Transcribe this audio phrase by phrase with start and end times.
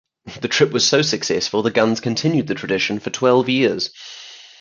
[0.41, 3.91] The trip was so successful, the Gunns continued the tradition for twelve years.